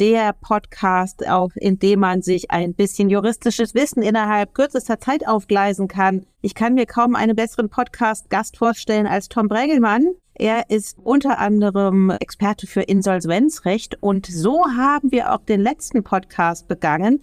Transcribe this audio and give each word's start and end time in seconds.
Der 0.00 0.32
Podcast, 0.32 1.28
auch 1.28 1.50
in 1.54 1.78
dem 1.78 2.00
man 2.00 2.22
sich 2.22 2.50
ein 2.50 2.74
bisschen 2.74 3.10
juristisches 3.10 3.74
Wissen 3.74 4.02
innerhalb 4.02 4.54
kürzester 4.54 4.98
Zeit 4.98 5.26
aufgleisen 5.26 5.88
kann. 5.88 6.26
Ich 6.40 6.54
kann 6.54 6.74
mir 6.74 6.86
kaum 6.86 7.14
einen 7.14 7.36
besseren 7.36 7.68
Podcast-Gast 7.68 8.56
vorstellen 8.56 9.06
als 9.06 9.28
Tom 9.28 9.48
Bregelmann. 9.48 10.14
Er 10.34 10.70
ist 10.70 10.98
unter 10.98 11.38
anderem 11.38 12.10
Experte 12.20 12.66
für 12.66 12.82
Insolvenzrecht 12.82 13.98
und 14.00 14.26
so 14.26 14.64
haben 14.76 15.12
wir 15.12 15.32
auch 15.32 15.44
den 15.44 15.60
letzten 15.60 16.02
Podcast 16.02 16.68
begangen 16.68 17.20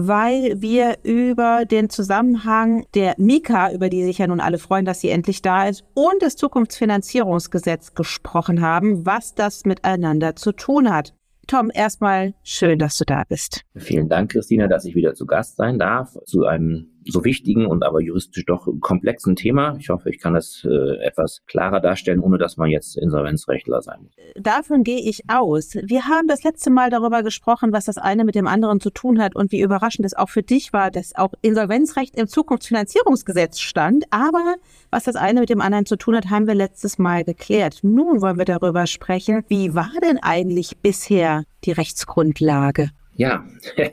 weil 0.00 0.62
wir 0.62 0.98
über 1.02 1.64
den 1.64 1.90
Zusammenhang 1.90 2.86
der 2.94 3.16
Mika, 3.18 3.72
über 3.72 3.88
die 3.88 4.04
sich 4.04 4.18
ja 4.18 4.28
nun 4.28 4.38
alle 4.38 4.58
freuen, 4.58 4.84
dass 4.84 5.00
sie 5.00 5.10
endlich 5.10 5.42
da 5.42 5.66
ist, 5.66 5.82
und 5.94 6.22
das 6.22 6.36
Zukunftsfinanzierungsgesetz 6.36 7.94
gesprochen 7.94 8.60
haben, 8.60 9.04
was 9.04 9.34
das 9.34 9.64
miteinander 9.64 10.36
zu 10.36 10.52
tun 10.52 10.88
hat. 10.88 11.14
Tom, 11.48 11.70
erstmal 11.72 12.34
schön, 12.44 12.78
dass 12.78 12.98
du 12.98 13.04
da 13.06 13.24
bist. 13.26 13.62
Vielen 13.74 14.10
Dank, 14.10 14.32
Christina, 14.32 14.68
dass 14.68 14.84
ich 14.84 14.94
wieder 14.94 15.14
zu 15.14 15.24
Gast 15.24 15.56
sein 15.56 15.78
darf 15.78 16.14
zu 16.26 16.44
einem 16.44 16.90
so 17.12 17.24
wichtigen 17.24 17.66
und 17.66 17.84
aber 17.84 18.00
juristisch 18.00 18.44
doch 18.44 18.68
komplexen 18.80 19.36
Thema. 19.36 19.76
Ich 19.78 19.88
hoffe, 19.88 20.10
ich 20.10 20.18
kann 20.18 20.34
das 20.34 20.66
äh, 20.68 20.96
etwas 21.04 21.42
klarer 21.46 21.80
darstellen, 21.80 22.20
ohne 22.20 22.38
dass 22.38 22.56
man 22.56 22.70
jetzt 22.70 22.96
Insolvenzrechtler 22.96 23.82
sein 23.82 24.00
muss. 24.02 24.14
Davon 24.36 24.84
gehe 24.84 25.00
ich 25.00 25.22
aus. 25.28 25.74
Wir 25.74 26.04
haben 26.06 26.28
das 26.28 26.44
letzte 26.44 26.70
Mal 26.70 26.90
darüber 26.90 27.22
gesprochen, 27.22 27.72
was 27.72 27.86
das 27.86 27.98
eine 27.98 28.24
mit 28.24 28.34
dem 28.34 28.46
anderen 28.46 28.80
zu 28.80 28.90
tun 28.90 29.20
hat 29.20 29.34
und 29.34 29.52
wie 29.52 29.60
überraschend 29.60 30.06
es 30.06 30.14
auch 30.14 30.28
für 30.28 30.42
dich 30.42 30.72
war, 30.72 30.90
dass 30.90 31.14
auch 31.14 31.32
Insolvenzrecht 31.42 32.16
im 32.16 32.28
Zukunftsfinanzierungsgesetz 32.28 33.60
stand. 33.60 34.04
Aber 34.10 34.56
was 34.90 35.04
das 35.04 35.16
eine 35.16 35.40
mit 35.40 35.50
dem 35.50 35.60
anderen 35.60 35.86
zu 35.86 35.96
tun 35.96 36.16
hat, 36.16 36.30
haben 36.30 36.46
wir 36.46 36.54
letztes 36.54 36.98
Mal 36.98 37.24
geklärt. 37.24 37.80
Nun 37.82 38.20
wollen 38.20 38.38
wir 38.38 38.44
darüber 38.44 38.86
sprechen. 38.86 39.44
Wie 39.48 39.74
war 39.74 39.92
denn 40.02 40.18
eigentlich 40.20 40.78
bisher 40.78 41.44
die 41.64 41.72
Rechtsgrundlage? 41.72 42.90
Ja, 43.14 43.44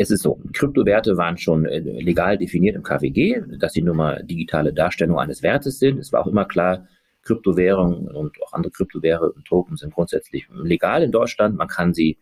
Es 0.00 0.10
ist 0.10 0.22
so, 0.22 0.40
Kryptowerte 0.54 1.18
waren 1.18 1.36
schon 1.36 1.66
äh, 1.66 1.78
legal 1.78 2.38
definiert 2.38 2.74
im 2.74 2.82
KWG, 2.82 3.42
dass 3.58 3.74
sie 3.74 3.82
nur 3.82 3.94
mal 3.94 4.24
digitale 4.24 4.72
Darstellung 4.72 5.18
eines 5.18 5.42
Wertes 5.42 5.78
sind. 5.78 5.98
Es 5.98 6.10
war 6.10 6.22
auch 6.22 6.26
immer 6.26 6.46
klar, 6.46 6.88
Kryptowährungen 7.22 8.08
und 8.08 8.42
auch 8.42 8.54
andere 8.54 8.72
Kryptowährungen 8.72 9.32
und 9.32 9.44
Token 9.44 9.76
sind 9.76 9.92
grundsätzlich 9.92 10.48
legal 10.54 11.02
in 11.02 11.12
Deutschland. 11.12 11.54
Man 11.58 11.68
kann 11.68 11.92
sie 11.92 12.16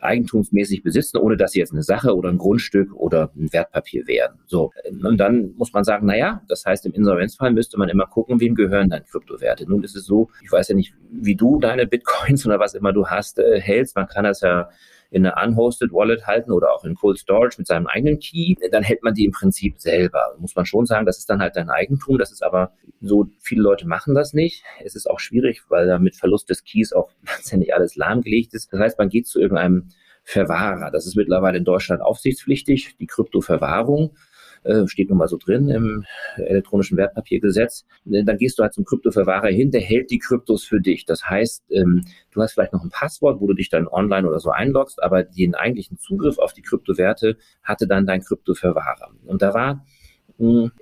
eigentumsmäßig 0.00 0.82
besitzen, 0.82 1.16
ohne 1.16 1.38
dass 1.38 1.52
sie 1.52 1.60
jetzt 1.60 1.72
eine 1.72 1.82
Sache 1.82 2.14
oder 2.14 2.28
ein 2.28 2.36
Grundstück 2.36 2.92
oder 2.92 3.30
ein 3.34 3.50
Wertpapier 3.54 4.06
wären. 4.06 4.40
So. 4.44 4.72
Und 5.02 5.16
dann 5.16 5.54
muss 5.56 5.72
man 5.72 5.82
sagen, 5.82 6.04
naja, 6.04 6.42
das 6.48 6.66
heißt, 6.66 6.84
im 6.84 6.92
Insolvenzfall 6.92 7.52
müsste 7.52 7.78
man 7.78 7.88
immer 7.88 8.04
gucken, 8.04 8.38
wem 8.38 8.54
gehören 8.54 8.90
dann 8.90 9.02
Kryptowerte. 9.06 9.64
Nun 9.66 9.82
ist 9.82 9.96
es 9.96 10.04
so, 10.04 10.28
ich 10.42 10.52
weiß 10.52 10.68
ja 10.68 10.74
nicht, 10.74 10.92
wie 11.10 11.36
du 11.36 11.58
deine 11.58 11.86
Bitcoins 11.86 12.44
oder 12.46 12.58
was 12.58 12.74
immer 12.74 12.92
du 12.92 13.06
hast, 13.06 13.38
äh, 13.38 13.58
hältst. 13.62 13.96
Man 13.96 14.08
kann 14.08 14.24
das 14.24 14.42
ja 14.42 14.68
in 15.14 15.24
eine 15.24 15.46
unhosted 15.46 15.92
Wallet 15.92 16.26
halten 16.26 16.50
oder 16.50 16.72
auch 16.72 16.84
in 16.84 16.96
Cold 16.96 17.18
Storage 17.18 17.54
mit 17.58 17.68
seinem 17.68 17.86
eigenen 17.86 18.18
Key, 18.18 18.56
dann 18.72 18.82
hält 18.82 19.04
man 19.04 19.14
die 19.14 19.24
im 19.24 19.30
Prinzip 19.30 19.78
selber. 19.78 20.34
Muss 20.38 20.56
man 20.56 20.66
schon 20.66 20.86
sagen, 20.86 21.06
das 21.06 21.18
ist 21.18 21.30
dann 21.30 21.40
halt 21.40 21.54
dein 21.54 21.70
Eigentum. 21.70 22.18
Das 22.18 22.32
ist 22.32 22.42
aber 22.42 22.72
so, 23.00 23.28
viele 23.38 23.62
Leute 23.62 23.86
machen 23.86 24.16
das 24.16 24.32
nicht. 24.32 24.64
Es 24.84 24.96
ist 24.96 25.08
auch 25.08 25.20
schwierig, 25.20 25.62
weil 25.68 25.86
da 25.86 26.00
mit 26.00 26.16
Verlust 26.16 26.50
des 26.50 26.64
Keys 26.64 26.92
auch 26.92 27.10
letztendlich 27.36 27.72
alles 27.74 27.94
lahmgelegt 27.94 28.54
ist. 28.54 28.72
Das 28.72 28.80
heißt, 28.80 28.98
man 28.98 29.08
geht 29.08 29.28
zu 29.28 29.40
irgendeinem 29.40 29.88
Verwahrer. 30.24 30.90
Das 30.90 31.06
ist 31.06 31.14
mittlerweile 31.14 31.58
in 31.58 31.64
Deutschland 31.64 32.02
aufsichtspflichtig, 32.02 32.96
die 32.98 33.06
Kryptoverwahrung 33.06 34.16
äh, 34.64 34.86
steht 34.86 35.08
nun 35.08 35.18
mal 35.18 35.28
so 35.28 35.38
drin 35.38 35.68
im 35.68 36.04
elektronischen 36.36 36.96
Wertpapiergesetz. 36.96 37.84
Äh, 38.10 38.24
dann 38.24 38.38
gehst 38.38 38.58
du 38.58 38.62
halt 38.62 38.74
zum 38.74 38.84
Kryptoverwahrer 38.84 39.48
hin, 39.48 39.70
der 39.70 39.80
hält 39.80 40.10
die 40.10 40.18
Kryptos 40.18 40.64
für 40.64 40.80
dich. 40.80 41.04
Das 41.04 41.28
heißt, 41.28 41.64
ähm, 41.70 42.04
du 42.32 42.42
hast 42.42 42.52
vielleicht 42.52 42.72
noch 42.72 42.82
ein 42.82 42.90
Passwort, 42.90 43.40
wo 43.40 43.46
du 43.46 43.54
dich 43.54 43.68
dann 43.68 43.86
online 43.86 44.28
oder 44.28 44.40
so 44.40 44.50
einloggst, 44.50 45.02
aber 45.02 45.22
den 45.22 45.54
eigentlichen 45.54 45.98
Zugriff 45.98 46.38
auf 46.38 46.52
die 46.52 46.62
Kryptowerte 46.62 47.36
hatte 47.62 47.86
dann 47.86 48.06
dein 48.06 48.22
Kryptoverwahrer. 48.22 49.10
Und 49.26 49.42
da 49.42 49.54
war 49.54 49.84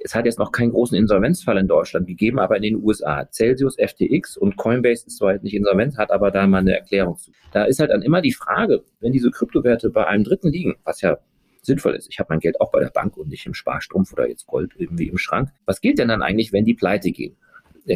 es 0.02 0.14
hat 0.14 0.24
jetzt 0.24 0.38
noch 0.38 0.50
keinen 0.50 0.70
großen 0.70 0.96
Insolvenzfall 0.96 1.58
in 1.58 1.68
Deutschland 1.68 2.06
gegeben, 2.06 2.38
aber 2.38 2.56
in 2.56 2.62
den 2.62 2.82
USA. 2.82 3.28
Celsius, 3.30 3.76
FTX 3.76 4.38
und 4.38 4.56
Coinbase 4.56 5.06
ist 5.06 5.18
zwar 5.18 5.34
nicht 5.34 5.54
insolvent, 5.54 5.98
hat 5.98 6.10
aber 6.10 6.30
da 6.30 6.46
mal 6.46 6.58
eine 6.58 6.74
Erklärung 6.74 7.18
zu. 7.18 7.32
Da 7.52 7.64
ist 7.64 7.78
halt 7.78 7.90
dann 7.90 8.02
immer 8.02 8.22
die 8.22 8.32
Frage, 8.32 8.82
wenn 9.00 9.12
diese 9.12 9.30
Kryptowerte 9.30 9.90
bei 9.90 10.06
einem 10.06 10.24
Dritten 10.24 10.48
liegen, 10.48 10.76
was 10.84 11.02
ja 11.02 11.18
sinnvoll 11.62 11.94
ist. 11.94 12.08
Ich 12.10 12.18
habe 12.18 12.28
mein 12.30 12.40
Geld 12.40 12.60
auch 12.60 12.70
bei 12.70 12.80
der 12.80 12.90
Bank 12.90 13.16
und 13.16 13.28
nicht 13.28 13.46
im 13.46 13.54
Sparstrumpf 13.54 14.12
oder 14.12 14.28
jetzt 14.28 14.46
Gold 14.46 14.72
irgendwie 14.76 15.08
im 15.08 15.18
Schrank. 15.18 15.50
Was 15.64 15.80
gilt 15.80 15.98
denn 15.98 16.08
dann 16.08 16.22
eigentlich, 16.22 16.52
wenn 16.52 16.64
die 16.64 16.74
pleite 16.74 17.10
gehen? 17.10 17.36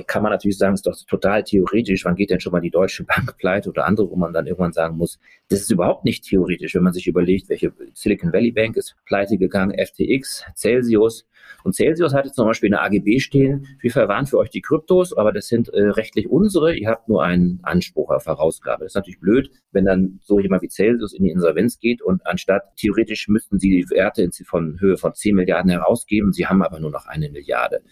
Kann 0.06 0.22
man 0.22 0.32
natürlich 0.32 0.58
sagen, 0.58 0.74
ist 0.74 0.86
doch 0.86 0.96
total 1.06 1.44
theoretisch. 1.44 2.04
Wann 2.04 2.16
geht 2.16 2.30
denn 2.30 2.40
schon 2.40 2.52
mal 2.52 2.60
die 2.60 2.70
Deutsche 2.70 3.04
Bank 3.04 3.36
pleite 3.38 3.68
oder 3.68 3.86
andere, 3.86 4.10
wo 4.10 4.16
man 4.16 4.32
dann 4.32 4.46
irgendwann 4.46 4.72
sagen 4.72 4.96
muss, 4.96 5.18
das 5.48 5.60
ist 5.60 5.70
überhaupt 5.70 6.04
nicht 6.04 6.24
theoretisch, 6.24 6.74
wenn 6.74 6.82
man 6.82 6.92
sich 6.92 7.06
überlegt, 7.06 7.48
welche 7.48 7.72
Silicon 7.94 8.32
Valley 8.32 8.52
Bank 8.52 8.76
ist 8.76 8.96
pleite 9.04 9.38
gegangen, 9.38 9.72
FTX, 9.78 10.44
Celsius, 10.54 11.26
und 11.64 11.74
Celsius 11.74 12.14
hatte 12.14 12.32
zum 12.32 12.46
Beispiel 12.46 12.72
eine 12.72 12.82
AGB 12.82 13.18
stehen, 13.18 13.66
wir 13.80 13.90
verwahren 13.90 14.26
für 14.26 14.38
euch 14.38 14.50
die 14.50 14.60
Kryptos, 14.60 15.16
aber 15.16 15.32
das 15.32 15.48
sind 15.48 15.68
äh, 15.68 15.82
rechtlich 15.82 16.28
unsere, 16.28 16.74
ihr 16.74 16.88
habt 16.88 17.08
nur 17.08 17.22
einen 17.22 17.60
Anspruch 17.62 18.10
auf 18.10 18.26
Herausgabe. 18.26 18.84
Das 18.84 18.92
ist 18.92 18.96
natürlich 18.96 19.20
blöd, 19.20 19.50
wenn 19.72 19.84
dann 19.84 20.20
so 20.22 20.40
jemand 20.40 20.62
wie 20.62 20.68
Celsius 20.68 21.12
in 21.12 21.24
die 21.24 21.30
Insolvenz 21.30 21.78
geht 21.78 22.02
und 22.02 22.26
anstatt 22.26 22.76
theoretisch 22.76 23.28
müssten 23.28 23.58
sie 23.58 23.70
die 23.70 23.90
Werte 23.90 24.28
von 24.44 24.80
Höhe 24.80 24.96
von 24.96 25.14
10 25.14 25.34
Milliarden 25.34 25.70
herausgeben, 25.70 26.32
sie 26.32 26.46
haben 26.46 26.62
aber 26.62 26.80
nur 26.80 26.90
noch 26.90 27.06
eine 27.06 27.30
Milliarde. 27.30 27.82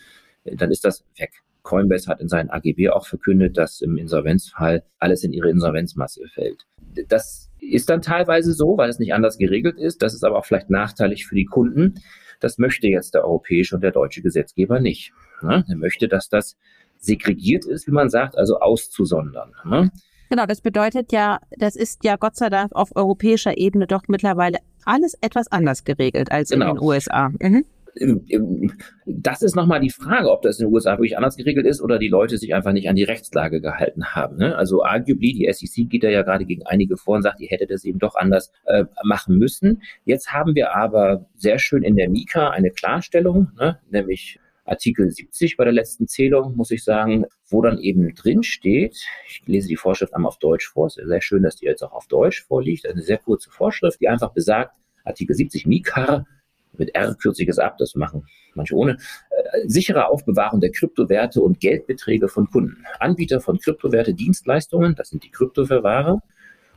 Äh, 0.44 0.56
dann 0.56 0.70
ist 0.70 0.84
das 0.84 1.04
weg. 1.18 1.42
Coinbase 1.64 2.06
hat 2.06 2.20
in 2.20 2.28
seinen 2.28 2.50
AGB 2.50 2.90
auch 2.90 3.06
verkündet, 3.06 3.56
dass 3.56 3.80
im 3.80 3.96
Insolvenzfall 3.96 4.84
alles 5.00 5.24
in 5.24 5.32
ihre 5.32 5.50
Insolvenzmasse 5.50 6.20
fällt. 6.32 6.66
Das 7.08 7.50
ist 7.58 7.90
dann 7.90 8.02
teilweise 8.02 8.52
so, 8.52 8.76
weil 8.76 8.90
es 8.90 9.00
nicht 9.00 9.14
anders 9.14 9.38
geregelt 9.38 9.78
ist. 9.78 10.02
Das 10.02 10.14
ist 10.14 10.22
aber 10.22 10.38
auch 10.38 10.44
vielleicht 10.44 10.70
nachteilig 10.70 11.26
für 11.26 11.34
die 11.34 11.46
Kunden. 11.46 11.94
Das 12.38 12.58
möchte 12.58 12.86
jetzt 12.86 13.14
der 13.14 13.24
europäische 13.24 13.74
und 13.74 13.80
der 13.80 13.90
deutsche 13.90 14.22
Gesetzgeber 14.22 14.78
nicht. 14.78 15.12
Ne? 15.42 15.64
Er 15.66 15.76
möchte, 15.76 16.06
dass 16.06 16.28
das 16.28 16.56
segregiert 16.98 17.64
ist, 17.64 17.86
wie 17.86 17.92
man 17.92 18.10
sagt, 18.10 18.36
also 18.38 18.60
auszusondern. 18.60 19.52
Ne? 19.64 19.90
Genau, 20.28 20.46
das 20.46 20.60
bedeutet 20.60 21.12
ja, 21.12 21.40
das 21.58 21.76
ist 21.76 22.04
ja 22.04 22.16
Gott 22.16 22.36
sei 22.36 22.50
Dank 22.50 22.74
auf 22.74 22.94
europäischer 22.94 23.56
Ebene 23.56 23.86
doch 23.86 24.02
mittlerweile 24.08 24.58
alles 24.84 25.14
etwas 25.20 25.50
anders 25.50 25.84
geregelt 25.84 26.30
als 26.30 26.50
genau. 26.50 26.70
in 26.70 26.76
den 26.76 26.84
USA. 26.84 27.30
Mhm 27.40 27.64
das 29.06 29.42
ist 29.42 29.54
nochmal 29.54 29.80
die 29.80 29.90
Frage, 29.90 30.30
ob 30.30 30.42
das 30.42 30.58
in 30.58 30.66
den 30.66 30.74
USA 30.74 30.92
wirklich 30.92 31.16
anders 31.16 31.36
geregelt 31.36 31.66
ist 31.66 31.80
oder 31.80 31.98
die 31.98 32.08
Leute 32.08 32.38
sich 32.38 32.54
einfach 32.54 32.72
nicht 32.72 32.88
an 32.88 32.96
die 32.96 33.04
Rechtslage 33.04 33.60
gehalten 33.60 34.04
haben. 34.06 34.36
Ne? 34.36 34.56
Also 34.56 34.84
arguably, 34.84 35.32
die 35.32 35.52
SEC 35.52 35.88
geht 35.88 36.02
da 36.02 36.08
ja 36.08 36.22
gerade 36.22 36.44
gegen 36.44 36.66
einige 36.66 36.96
vor 36.96 37.16
und 37.16 37.22
sagt, 37.22 37.40
ihr 37.40 37.48
hättet 37.48 37.70
das 37.70 37.84
eben 37.84 37.98
doch 37.98 38.16
anders 38.16 38.50
äh, 38.64 38.84
machen 39.04 39.38
müssen. 39.38 39.82
Jetzt 40.04 40.32
haben 40.32 40.54
wir 40.54 40.74
aber 40.74 41.26
sehr 41.36 41.58
schön 41.58 41.82
in 41.82 41.96
der 41.96 42.08
Mika 42.08 42.50
eine 42.50 42.70
Klarstellung, 42.70 43.52
ne? 43.58 43.78
nämlich 43.90 44.40
Artikel 44.64 45.10
70 45.10 45.56
bei 45.56 45.64
der 45.64 45.72
letzten 45.72 46.08
Zählung, 46.08 46.56
muss 46.56 46.70
ich 46.70 46.82
sagen, 46.82 47.26
wo 47.48 47.60
dann 47.62 47.78
eben 47.78 48.14
drin 48.14 48.42
steht, 48.42 48.96
ich 49.28 49.42
lese 49.46 49.68
die 49.68 49.76
Vorschrift 49.76 50.14
einmal 50.14 50.30
auf 50.30 50.38
Deutsch 50.38 50.68
vor, 50.68 50.86
es 50.86 50.96
ist 50.96 51.06
sehr 51.06 51.20
schön, 51.20 51.42
dass 51.42 51.56
die 51.56 51.66
jetzt 51.66 51.82
auch 51.82 51.92
auf 51.92 52.06
Deutsch 52.06 52.42
vorliegt, 52.42 52.88
eine 52.88 53.02
sehr 53.02 53.18
kurze 53.18 53.50
Vorschrift, 53.50 54.00
die 54.00 54.08
einfach 54.08 54.32
besagt, 54.32 54.76
Artikel 55.04 55.36
70 55.36 55.66
Mika 55.66 56.24
mit 56.78 56.94
R 56.94 57.14
kürze 57.14 57.42
ich 57.42 57.48
es 57.48 57.58
ab, 57.58 57.78
das 57.78 57.94
machen 57.94 58.26
manche 58.54 58.74
ohne, 58.74 58.92
äh, 59.30 59.68
sichere 59.68 60.08
Aufbewahrung 60.08 60.60
der 60.60 60.70
Kryptowerte 60.70 61.40
und 61.40 61.60
Geldbeträge 61.60 62.28
von 62.28 62.48
Kunden. 62.50 62.84
Anbieter 63.00 63.40
von 63.40 63.58
Kryptowerte-Dienstleistungen, 63.58 64.94
das 64.94 65.10
sind 65.10 65.24
die 65.24 65.30
Kryptoverwahrer. 65.30 66.20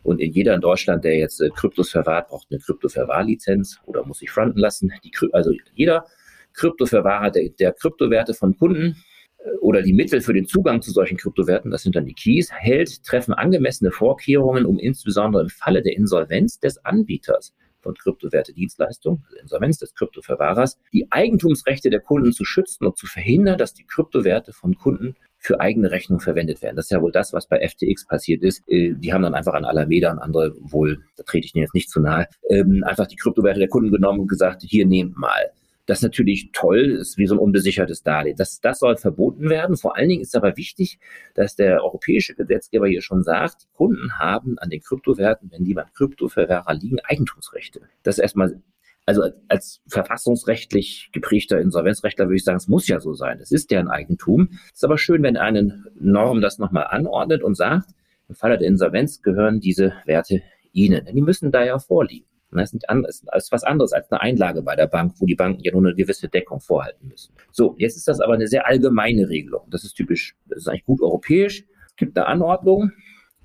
Und 0.04 0.22
jeder 0.22 0.54
in 0.56 0.62
Deutschland, 0.62 1.04
der 1.04 1.18
jetzt 1.18 1.42
äh, 1.42 1.50
Kryptos 1.50 1.92
verwahrt, 1.92 2.30
braucht 2.30 2.48
eine 2.50 2.60
Kryptoverwahrlizenz 2.60 3.80
oder 3.86 4.06
muss 4.06 4.20
sich 4.20 4.32
fronten 4.32 4.60
lassen. 4.60 4.92
Die, 5.04 5.12
also 5.34 5.52
jeder 5.74 6.06
Kryptoverwahrer 6.54 7.32
der, 7.32 7.50
der 7.50 7.74
Kryptowerte 7.74 8.34
von 8.34 8.58
Kunden 8.58 9.04
äh, 9.40 9.50
oder 9.60 9.82
die 9.82 9.94
Mittel 9.94 10.22
für 10.22 10.34
den 10.34 10.48
Zugang 10.48 10.82
zu 10.82 10.92
solchen 10.92 11.18
Kryptowerten, 11.18 11.72
das 11.72 11.84
sind 11.84 11.96
dann 11.96 12.06
die 12.06 12.14
Keys, 12.14 12.52
hält, 12.54 13.04
treffen 13.04 13.34
angemessene 13.34 13.92
Vorkehrungen, 13.92 14.66
um 14.66 14.80
insbesondere 14.80 15.44
im 15.44 15.50
Falle 15.50 15.82
der 15.82 15.98
Insolvenz 15.98 16.60
des 16.60 16.78
Anbieters 16.86 17.54
von 17.82 17.96
Kryptowerte-Dienstleistungen, 17.96 19.24
also 19.26 19.38
Insolvenz 19.38 19.78
des 19.78 19.94
Kryptoverwahrers, 19.96 20.78
die 20.94 21.08
Eigentumsrechte 21.12 21.90
der 21.90 22.00
Kunden 22.00 22.34
zu 22.34 22.46
schützen 22.46 22.86
und 22.86 22.98
zu 22.98 23.08
verhindern, 23.08 23.58
dass 23.58 23.74
die 23.74 23.86
Kryptowerte 23.86 24.54
von 24.54 24.76
Kunden 24.76 25.16
für 25.40 25.60
eigene 25.60 25.92
Rechnung 25.92 26.20
verwendet 26.20 26.62
werden. 26.62 26.76
Das 26.76 26.86
ist 26.86 26.92
ja 26.92 27.02
wohl 27.02 27.12
das, 27.12 27.32
was 27.32 27.48
bei 27.48 27.66
FTX 27.66 28.08
passiert 28.08 28.44
ist. 28.44 28.64
Äh, 28.68 28.94
die 28.96 29.14
haben 29.14 29.22
dann 29.22 29.36
einfach 29.36 29.54
an 29.54 29.66
Alameda 29.66 30.12
und 30.12 30.20
andere 30.20 30.56
wohl, 30.60 31.04
da 31.16 31.24
trete 31.24 31.46
ich 31.46 31.56
Ihnen 31.56 31.64
jetzt 31.64 31.76
nicht 31.76 31.90
zu 31.90 32.00
nahe, 32.00 32.28
ähm, 32.50 32.84
einfach 32.84 33.08
die 33.08 33.16
Kryptowerte 33.16 33.60
der 33.60 33.70
Kunden 33.70 33.92
genommen 33.92 34.22
und 34.22 34.28
gesagt, 34.28 34.64
hier 34.64 34.86
nehmt 34.86 35.16
mal. 35.18 35.52
Das 35.88 36.00
ist 36.00 36.04
natürlich 36.04 36.52
toll, 36.52 36.98
ist 37.00 37.18
wie 37.18 37.26
so 37.26 37.36
ein 37.36 37.40
unbesichertes 37.40 38.04
Darlehen. 38.04 38.36
Das, 38.36 38.60
das 38.60 38.80
soll 38.80 38.98
verboten 38.98 39.50
werden. 39.50 39.78
Vor 39.78 39.96
allen 39.96 40.10
Dingen 40.10 40.22
ist 40.22 40.36
aber 40.36 40.58
wichtig, 40.58 41.00
dass 41.34 41.56
der 41.56 41.84
europäische 41.84 42.36
Gesetzgeber 42.36 42.88
hier 42.88 43.02
schon 43.02 43.24
sagt, 43.24 43.64
die 43.64 43.74
Kunden 43.74 44.20
haben 44.20 44.60
an 44.60 44.70
den 44.70 44.82
Kryptowerten, 44.82 45.50
wenn 45.50 45.64
die 45.64 45.74
beim 45.74 45.92
Kryptoverwahrer 45.94 46.74
liegen, 46.74 47.00
Eigentumsrechte. 47.00 47.82
Das 48.04 48.18
ist 48.18 48.22
erstmal 48.22 48.62
also 49.06 49.24
als 49.48 49.82
verfassungsrechtlich 49.88 51.10
geprägter 51.14 51.62
Insolvenzrechtler 51.62 52.26
würde 52.26 52.36
ich 52.36 52.44
sagen, 52.44 52.58
es 52.58 52.68
muss 52.68 52.90
ja 52.90 53.00
so 53.00 53.14
sein. 53.14 53.40
Es 53.40 53.54
ist 53.54 53.72
deren 53.72 53.88
Eigentum. 53.88 54.50
Es 54.66 54.80
ist 54.80 54.84
aber 54.84 54.98
schön, 54.98 55.24
wenn 55.24 55.38
eine 55.38 55.86
Norm 55.98 56.42
das 56.42 56.60
nochmal 56.60 56.88
anordnet 56.90 57.42
und 57.42 57.56
sagt, 57.56 57.92
im 58.28 58.36
Falle 58.36 58.58
der 58.58 58.68
Insolvenz 58.68 59.22
gehören 59.22 59.62
diese 59.62 59.94
Werte 60.06 60.44
Ihnen. 60.74 61.06
Denn 61.06 61.16
die 61.16 61.22
müssen 61.22 61.54
da 61.54 61.64
ja 61.64 61.80
vorliegen. 61.80 62.28
Das 62.58 62.74
ist, 62.74 63.52
was 63.52 63.64
anderes 63.64 63.94
als 63.94 64.12
eine 64.12 64.22
Einlage 64.22 64.62
bei 64.62 64.76
der 64.76 64.88
Bank, 64.88 65.14
wo 65.18 65.26
die 65.26 65.36
Banken 65.36 65.62
ja 65.64 65.72
nur 65.72 65.82
eine 65.82 65.96
gewisse 65.96 66.28
Deckung 66.28 66.60
vorhalten 66.60 67.08
müssen. 67.08 67.34
So, 67.52 67.76
jetzt 67.78 67.98
ist 67.98 68.08
das 68.08 68.20
aber 68.20 68.34
eine 68.34 68.48
sehr 68.48 68.68
allgemeine 68.68 69.30
Regelung. 69.30 69.68
Das 69.70 69.84
ist 69.84 69.94
typisch, 69.94 70.36
das 70.48 70.60
ist 70.60 70.68
eigentlich 70.68 70.86
gut 70.86 71.02
europäisch. 71.02 71.66
Es 71.88 71.96
gibt 71.96 72.18
eine 72.18 72.28
Anordnung. 72.28 72.92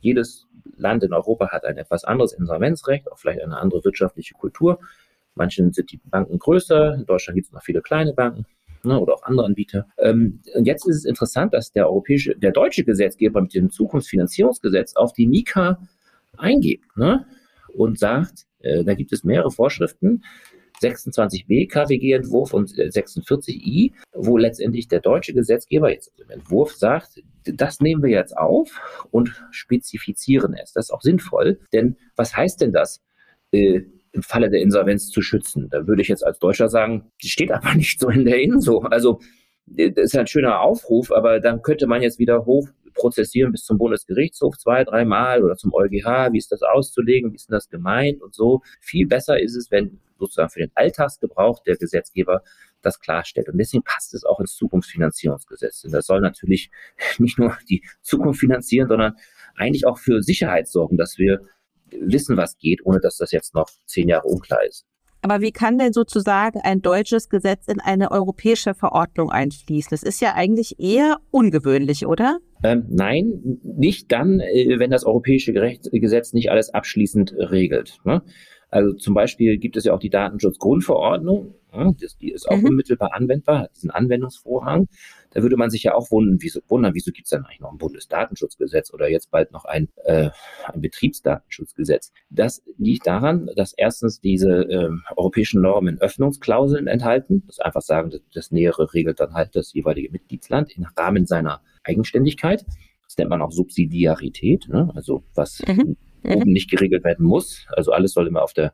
Jedes 0.01 0.47
Land 0.77 1.05
in 1.05 1.13
Europa 1.13 1.49
hat 1.51 1.65
ein 1.65 1.77
etwas 1.77 2.05
anderes 2.05 2.33
Insolvenzrecht, 2.33 3.11
auch 3.11 3.19
vielleicht 3.19 3.43
eine 3.43 3.57
andere 3.57 3.85
wirtschaftliche 3.85 4.35
Kultur. 4.35 4.81
Manchen 5.35 5.73
sind 5.73 5.93
die 5.93 6.01
Banken 6.05 6.39
größer. 6.39 6.95
In 6.95 7.07
Deutschland 7.07 7.37
gibt 7.37 7.47
es 7.47 7.53
noch 7.53 7.63
viele 7.63 7.81
kleine 7.81 8.13
Banken 8.13 8.47
ne, 8.85 8.99
oder 8.99 9.15
auch 9.15 9.23
andere 9.23 9.47
Anbieter. 9.47 9.87
Ähm, 9.99 10.41
und 10.55 10.67
jetzt 10.67 10.87
ist 10.87 10.97
es 10.97 11.05
interessant, 11.05 11.55
dass 11.55 11.73
der 11.73 11.89
europäische, 11.89 12.37
der 12.37 12.53
deutsche 12.53 12.85
Gesetzgeber 12.85 13.41
mit 13.41 13.55
dem 13.55 13.71
Zukunftsfinanzierungsgesetz 13.71 14.97
auf 14.97 15.13
die 15.13 15.27
Mika 15.27 15.81
eingeht 16.37 16.83
ne, 16.97 17.27
und 17.75 17.99
sagt, 17.99 18.47
äh, 18.63 18.85
da 18.85 18.95
gibt 18.95 19.13
es 19.13 19.25
mehrere 19.25 19.51
Vorschriften, 19.51 20.23
26b 20.83 21.69
KWG-Entwurf 21.69 22.53
und 22.53 22.71
46i, 22.71 23.93
wo 24.13 24.37
letztendlich 24.37 24.89
der 24.89 25.01
deutsche 25.01 25.33
Gesetzgeber 25.33 25.93
jetzt 25.93 26.13
im 26.19 26.31
Entwurf 26.31 26.75
sagt, 26.75 27.23
das 27.45 27.81
nehmen 27.81 28.03
wir 28.03 28.11
jetzt 28.11 28.37
auf 28.37 29.07
und 29.11 29.45
spezifizieren 29.51 30.55
es. 30.55 30.73
Das 30.73 30.87
ist 30.87 30.91
auch 30.91 31.03
sinnvoll, 31.03 31.61
denn 31.73 31.97
was 32.17 32.37
heißt 32.37 32.61
denn 32.61 32.73
das? 32.73 33.01
Äh, 33.53 33.83
im 34.13 34.23
Falle 34.23 34.51
der 34.51 34.61
Insolvenz 34.61 35.09
zu 35.09 35.23
schützen. 35.23 35.69
Da 35.71 35.87
würde 35.87 36.03
ich 36.03 36.09
jetzt 36.09 36.25
als 36.25 36.39
Deutscher 36.39 36.69
sagen, 36.69 37.11
die 37.23 37.29
steht 37.29 37.51
aber 37.51 37.75
nicht 37.75 37.99
so 37.99 38.09
in 38.11 38.25
der 38.25 38.41
INSO. 38.41 38.81
Also 38.81 39.21
äh, 39.77 39.91
das 39.91 40.07
ist 40.07 40.17
ein 40.17 40.27
schöner 40.27 40.61
Aufruf, 40.61 41.11
aber 41.13 41.41
dann 41.41 41.63
könnte 41.63 41.87
man 41.87 42.03
jetzt 42.03 42.19
wieder 42.19 42.45
hoch 42.45 42.69
prozessieren 42.95 43.53
bis 43.53 43.65
zum 43.65 43.79
Bundesgerichtshof 43.79 44.59
zwei, 44.59 44.85
dreimal 44.85 45.43
oder 45.43 45.57
zum 45.57 45.73
EuGH, 45.73 46.33
wie 46.33 46.39
ist 46.39 46.53
das 46.53 46.63
auszulegen, 46.63 47.33
wie 47.33 47.37
ist 47.37 47.49
denn 47.49 47.55
das 47.55 47.69
gemeint 47.69 48.23
und 48.23 48.35
so. 48.35 48.63
Viel 48.81 49.07
besser 49.07 49.41
ist 49.41 49.57
es, 49.57 49.71
wenn 49.71 50.01
sozusagen 50.19 50.51
für 50.51 50.61
den 50.61 50.71
Alltagsgebrauch 50.75 51.63
der 51.65 51.77
Gesetzgeber 51.77 52.43
das 52.81 53.01
klarstellt. 53.01 53.49
Und 53.49 53.59
deswegen 53.59 53.83
passt 53.85 54.15
es 54.15 54.25
auch 54.25 54.41
ins 54.41 54.55
Zukunftsfinanzierungsgesetz. 54.57 55.85
Und 55.85 55.93
das 55.93 56.07
soll 56.07 56.21
natürlich 56.21 56.71
nicht 57.19 57.39
nur 57.39 57.57
die 57.69 57.85
Zukunft 58.03 58.41
finanzieren, 58.41 58.89
sondern 58.89 59.15
eigentlich 59.57 59.87
auch 59.87 59.99
für 59.99 60.23
Sicherheit 60.23 60.69
sorgen, 60.69 60.97
dass 60.97 61.19
wir 61.19 61.41
wissen, 61.91 62.37
was 62.37 62.57
geht, 62.57 62.85
ohne 62.85 63.01
dass 63.01 63.19
das 63.19 63.33
jetzt 63.33 63.55
noch 63.55 63.69
zehn 63.87 64.09
Jahre 64.09 64.27
unklar 64.27 64.65
ist. 64.65 64.87
Aber 65.23 65.41
wie 65.41 65.53
kann 65.53 65.79
denn 65.79 65.93
sozusagen 65.93 66.61
ein 66.61 66.83
deutsches 66.83 67.29
Gesetz 67.29 67.69
in 67.69 67.81
eine 67.81 68.11
europäische 68.11 68.75
Verordnung 68.75 69.31
einfließen? 69.31 69.91
Das 69.91 70.03
ist 70.03 70.21
ja 70.21 70.35
eigentlich 70.35 70.81
eher 70.81 71.19
ungewöhnlich, 71.31 72.07
oder? 72.07 72.39
Ähm, 72.65 72.87
nein, 72.89 73.61
nicht 73.63 74.11
dann, 74.11 74.41
äh, 74.41 74.79
wenn 74.79 74.91
das 74.91 75.05
europäische 75.05 75.53
Gesetz 75.53 76.33
nicht 76.33 76.51
alles 76.51 76.75
abschließend 76.75 77.35
regelt. 77.39 77.99
Ne? 78.05 78.23
Also 78.73 78.95
zum 78.95 79.13
Beispiel 79.13 79.59
gibt 79.59 79.77
es 79.77 79.85
ja 79.85 79.93
auch 79.93 79.99
die 79.99 80.09
Datenschutzgrundverordnung, 80.09 81.55
die 82.23 82.33
ist 82.33 82.49
auch 82.49 82.57
mhm. 82.57 82.71
unmittelbar 82.71 83.13
anwendbar, 83.13 83.61
hat 83.61 83.77
diesen 83.77 83.91
Anwendungsvorrang. 83.91 84.89
Da 85.31 85.43
würde 85.43 85.59
man 85.59 85.69
sich 85.69 85.83
ja 85.83 85.95
auch 85.95 86.11
wundern, 86.11 86.39
wieso, 86.41 86.61
wundern, 86.69 86.95
wieso 86.95 87.13
gibt 87.13 87.27
es 87.27 87.31
dann 87.31 87.45
eigentlich 87.45 87.61
noch 87.61 87.71
ein 87.71 87.77
Bundesdatenschutzgesetz 87.77 88.93
oder 88.95 89.11
jetzt 89.11 89.31
bald 89.31 89.53
noch 89.53 89.67
ein, 89.67 89.89
äh, 90.05 90.31
ein 90.73 90.81
Betriebsdatenschutzgesetz. 90.81 92.13
Das 92.31 92.63
liegt 92.79 93.07
daran, 93.07 93.51
dass 93.57 93.75
erstens 93.75 94.21
diese 94.21 94.51
äh, 94.51 94.89
europäischen 95.17 95.61
Normen 95.61 96.01
Öffnungsklauseln 96.01 96.87
enthalten. 96.87 97.45
Das 97.47 97.61
einfach 97.61 97.83
sagen, 97.83 98.09
das, 98.09 98.23
das 98.33 98.53
Nähere 98.53 98.95
regelt 98.95 99.21
dann 99.21 99.35
halt 99.35 99.55
das 99.55 99.75
jeweilige 99.75 100.11
Mitgliedsland 100.11 100.75
im 100.75 100.87
Rahmen 100.97 101.27
seiner 101.27 101.61
Eigenständigkeit. 101.85 102.65
Das 103.05 103.19
nennt 103.19 103.29
man 103.29 103.43
auch 103.43 103.53
Subsidiarität, 103.53 104.69
ne? 104.69 104.91
also 104.95 105.25
was 105.35 105.63
mhm. 105.67 105.99
Oben 106.25 106.53
nicht 106.53 106.71
geregelt 106.71 107.05
werden 107.05 107.27
muss. 107.27 107.67
Also 107.69 107.93
alles 107.93 108.13
soll 108.13 108.27
immer 108.27 108.43
auf 108.43 108.53
der 108.53 108.73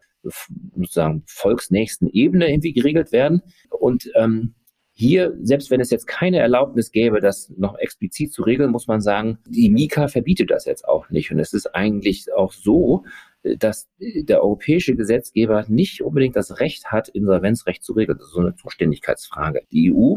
sozusagen 0.74 1.22
volksnächsten 1.26 2.08
Ebene 2.08 2.50
irgendwie 2.50 2.72
geregelt 2.72 3.12
werden. 3.12 3.42
Und 3.70 4.10
ähm, 4.14 4.54
hier, 4.92 5.36
selbst 5.42 5.70
wenn 5.70 5.80
es 5.80 5.90
jetzt 5.90 6.08
keine 6.08 6.40
Erlaubnis 6.40 6.90
gäbe, 6.90 7.20
das 7.20 7.52
noch 7.56 7.78
explizit 7.78 8.32
zu 8.32 8.42
regeln, 8.42 8.72
muss 8.72 8.88
man 8.88 9.00
sagen, 9.00 9.38
die 9.46 9.70
Mika 9.70 10.08
verbietet 10.08 10.50
das 10.50 10.64
jetzt 10.64 10.88
auch 10.88 11.08
nicht. 11.10 11.30
Und 11.30 11.38
es 11.38 11.52
ist 11.52 11.72
eigentlich 11.72 12.32
auch 12.34 12.52
so, 12.52 13.04
dass 13.44 13.88
der 13.98 14.42
europäische 14.42 14.96
Gesetzgeber 14.96 15.64
nicht 15.68 16.02
unbedingt 16.02 16.34
das 16.34 16.58
Recht 16.58 16.86
hat, 16.86 17.08
Insolvenzrecht 17.08 17.84
zu 17.84 17.92
regeln. 17.92 18.18
Das 18.18 18.26
ist 18.26 18.34
so 18.34 18.40
eine 18.40 18.56
Zuständigkeitsfrage. 18.56 19.62
Die 19.70 19.92
EU 19.94 20.16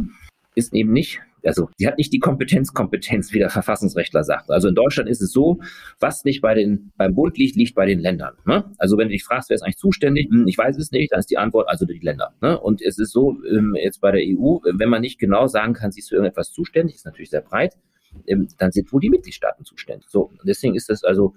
ist 0.56 0.74
eben 0.74 0.92
nicht 0.92 1.22
also 1.46 1.70
sie 1.78 1.88
hat 1.88 1.98
nicht 1.98 2.14
die 2.14 2.20
Kompetenz, 2.20 2.74
Kompetenz, 2.74 3.34
wie 3.34 3.40
der 3.40 3.50
Verfassungsrechtler 3.50 4.24
sagt. 4.24 4.52
Also 4.52 4.68
in 4.68 4.76
Deutschland 4.76 5.10
ist 5.10 5.22
es 5.22 5.32
so, 5.32 5.60
was 6.00 6.24
nicht 6.24 6.42
bei 6.42 6.54
den, 6.54 6.92
beim 6.98 7.16
Bund 7.16 7.38
liegt, 7.38 7.56
liegt 7.56 7.76
bei 7.76 7.86
den 7.86 8.00
Ländern. 8.00 8.36
Ne? 8.46 8.72
Also 8.78 8.98
wenn 8.98 9.08
du 9.08 9.14
dich 9.14 9.24
fragst, 9.24 9.50
wer 9.50 9.56
ist 9.56 9.62
eigentlich 9.62 9.78
zuständig? 9.78 10.30
Hm, 10.30 10.48
ich 10.48 10.58
weiß 10.58 10.78
es 10.78 10.92
nicht, 10.92 11.12
dann 11.12 11.20
ist 11.20 11.30
die 11.30 11.38
Antwort 11.38 11.70
also 11.70 11.86
die 11.86 12.00
Länder. 12.00 12.34
Ne? 12.42 12.60
Und 12.60 12.82
es 12.82 12.98
ist 12.98 13.12
so, 13.12 13.38
ähm, 13.50 13.76
jetzt 13.76 14.02
bei 14.02 14.12
der 14.12 14.22
EU, 14.22 14.60
wenn 14.64 14.90
man 14.90 15.02
nicht 15.02 15.20
genau 15.20 15.48
sagen 15.48 15.74
kann, 15.74 15.92
sie 15.92 16.00
ist 16.00 16.10
für 16.10 16.16
irgendetwas 16.16 16.52
zuständig, 16.52 16.96
ist 16.96 17.06
natürlich 17.06 17.30
sehr 17.30 17.42
breit, 17.42 17.78
ähm, 18.28 18.48
dann 18.58 18.72
sind 18.72 18.92
wohl 18.92 19.02
die 19.02 19.10
Mitgliedstaaten 19.10 19.66
zuständig. 19.66 20.10
So, 20.10 20.32
deswegen 20.44 20.76
ist 20.76 20.90
das 20.90 21.04
also 21.04 21.36